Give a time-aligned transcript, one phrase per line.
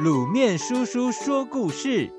[0.00, 2.10] 卤面叔叔说故事：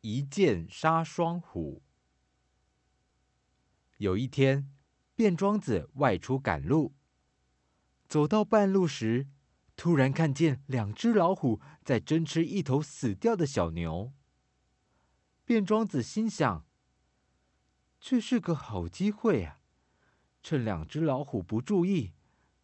[0.00, 1.82] 一箭杀双虎。
[3.98, 4.70] 有一天，
[5.14, 6.94] 卞庄子外出赶路，
[8.08, 9.28] 走到半路时，
[9.76, 14.14] 突然看见两只老虎在争吃一头死掉的小牛。
[15.44, 16.64] 卞庄子心想
[18.04, 19.60] ：“这是个好机会啊！
[20.42, 22.14] 趁两只老虎不注意，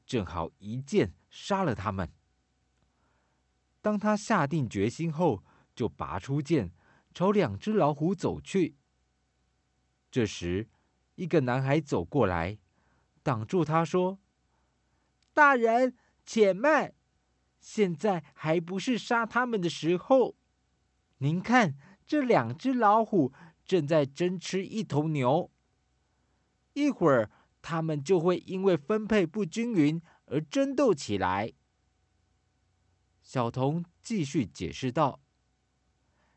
[0.04, 2.12] 正好一箭杀了他们。”
[3.80, 5.44] 当他下定决心后，
[5.76, 6.72] 就拔出剑，
[7.14, 8.74] 朝两只老虎走去。
[10.10, 10.68] 这时，
[11.14, 12.58] 一个男孩走过来，
[13.22, 14.18] 挡住他说
[15.32, 15.96] ：“大人，
[16.26, 16.94] 且慢！
[17.60, 20.34] 现在还不是杀他们的时候。
[21.18, 23.34] 您看。”这两只老虎
[23.68, 25.52] 正在争吃一头牛，
[26.72, 27.30] 一会儿
[27.62, 31.52] 他们就会因为分配不均匀而争斗起来。
[33.22, 35.20] 小童继续解释道：“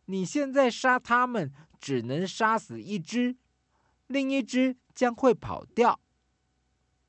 [0.05, 3.37] 你现在杀他们，只能杀死一只，
[4.07, 6.01] 另一只将会跑掉。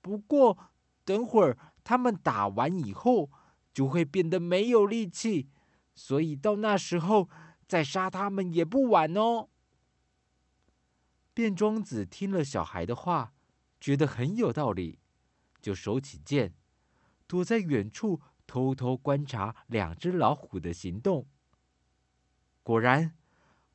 [0.01, 0.57] 不过
[1.05, 3.29] 等会儿他们打完以后，
[3.75, 5.49] 就会变得没有力气，
[5.97, 7.29] 所以到那时候。”
[7.69, 9.49] 再杀他们也不晚哦。
[11.35, 13.33] 卞庄子听了小孩的话，
[13.81, 14.99] 觉得很有道理，
[15.61, 16.55] 就收起剑，
[17.27, 21.27] 躲在远处偷偷观察两只老虎的行动。
[22.63, 23.17] 果然，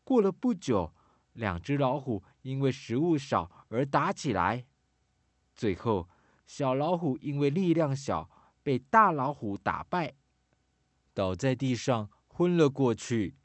[0.03, 0.94] 过了不久，
[1.33, 4.67] 两只老虎因为食物少而打起来，
[5.55, 6.08] 最后
[6.45, 8.30] 小老虎因为力量小，
[8.61, 10.16] 被大老虎打败，
[11.13, 13.35] 倒在地上昏了过去。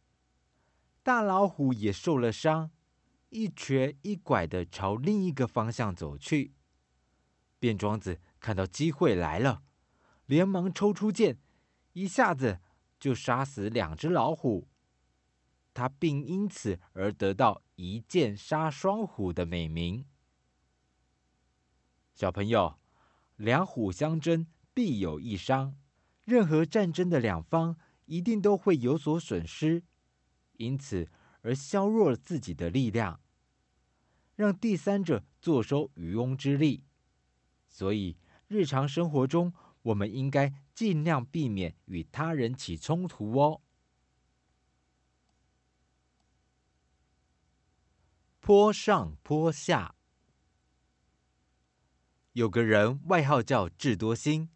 [1.03, 2.71] 大老虎也受了伤，
[3.33, 6.53] 一瘸一拐地朝另一个方向走去。
[7.59, 9.63] 卞庄子看到机会来了，
[10.27, 11.39] 连忙抽出剑，
[11.95, 12.61] 一下子
[13.01, 14.69] 就杀死两只老虎。
[15.73, 20.05] 他并因此而得到“一箭杀双虎”的美名。
[22.15, 22.79] 小朋友，
[23.37, 25.75] 两虎相争，必有一伤。
[26.25, 29.85] 任何战争的两方一定都会有所损失。
[30.59, 31.09] 因此
[31.41, 33.19] 而削弱了自己的力量，
[34.35, 36.85] 让第三者坐收渔翁之利。
[37.69, 38.17] 所以
[38.49, 43.61] 日常生活中，我们应该尽量避免与他人起冲突哦。
[48.41, 49.95] 坡上坡下，
[52.33, 54.51] 有个人外号叫智多星，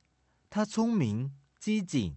[0.50, 2.16] 他聪明机警，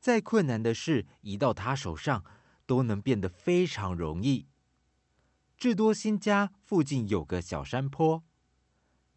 [0.00, 2.24] 再困难的事移到他手上。
[2.66, 4.48] 都能变得非常容易。
[5.56, 8.22] 智多星家附近有个小山坡，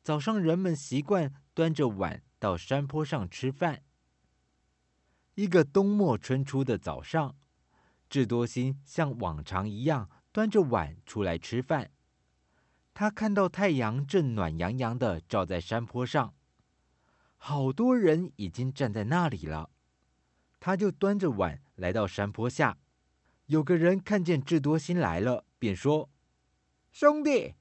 [0.01, 3.83] 早上人们习惯端着碗到山坡上吃饭。
[5.35, 7.35] 一个冬末春初的早上，
[8.09, 11.91] 智多星像往常一样端着碗出来吃饭。
[12.93, 16.33] 他看到太阳正暖洋洋的照在山坡上，
[17.35, 19.71] 好多人已经站在那里了。
[20.61, 22.77] 他就端着碗来到山坡下。
[23.47, 26.09] 有个人看见智多星来了，便说
[26.91, 27.55] ：“兄弟，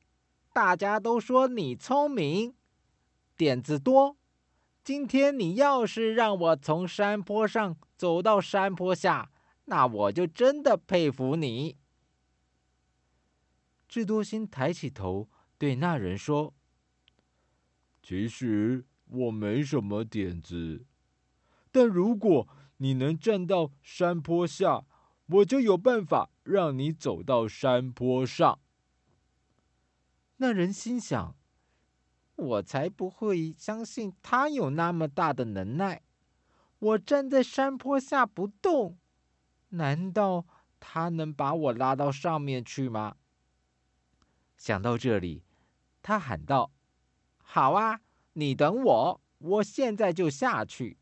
[0.52, 2.54] 大家都说你聪明，
[3.36, 4.16] 点子多。
[4.82, 9.30] 今天你要是让我从山坡上走到山坡下，
[9.66, 11.76] 那我就真的佩服你。”
[13.86, 16.54] 智多星抬起头对那人说
[18.02, 20.84] ：“其实我没什么点子，
[21.70, 24.84] 但如果你能站到山坡下，”
[25.30, 28.58] 我就有办法让你走到山坡上。
[30.38, 31.36] 那人心想
[32.36, 36.02] ：“我才不会相信他有那么大的能耐。
[36.78, 38.98] 我站在山坡下不动，
[39.70, 40.46] 难道
[40.80, 43.16] 他能把我拉到上面去吗？”
[44.56, 45.44] 想到这里，
[46.02, 46.72] 他喊道
[47.38, 48.00] ：“好啊，
[48.32, 50.98] 你等我，我现在就下去。”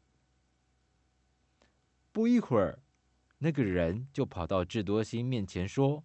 [2.13, 2.81] 不一会儿。
[3.39, 6.03] 那个人就跑到智多星面前说：“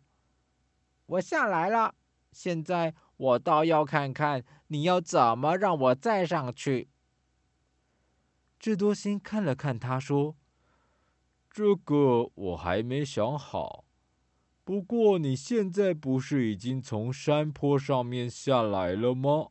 [1.07, 1.95] 我下来了，
[2.33, 6.89] 现在我倒要看看你要怎么让我再上去。”
[8.57, 10.35] 智多星看了看他，说
[11.49, 13.85] ：“这个我还没想好。
[14.63, 19.49] 不过你现在不是已经从山坡上面下来了吗？”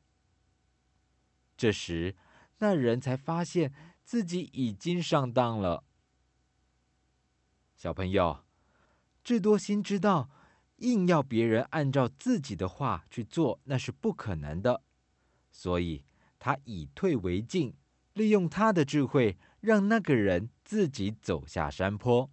[1.57, 2.17] 这时，
[2.59, 5.85] 那人才发现自己已经上当了。
[7.77, 8.45] 小朋友，
[9.23, 10.31] 智多星知道，
[10.81, 14.83] 硬要别人按照自己的话去做，那是不可能的。
[15.51, 16.05] 所以，
[16.39, 17.75] 他以退为进，
[18.13, 22.31] 利用他的智慧，让那个人自己走下山坡。